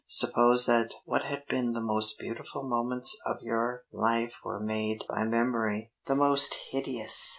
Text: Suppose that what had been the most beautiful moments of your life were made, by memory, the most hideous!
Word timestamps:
Suppose 0.07 0.65
that 0.65 0.95
what 1.05 1.25
had 1.25 1.45
been 1.47 1.73
the 1.73 1.79
most 1.79 2.17
beautiful 2.17 2.63
moments 2.63 3.21
of 3.23 3.43
your 3.43 3.83
life 3.91 4.33
were 4.43 4.59
made, 4.59 5.03
by 5.07 5.25
memory, 5.25 5.91
the 6.07 6.15
most 6.15 6.55
hideous! 6.71 7.29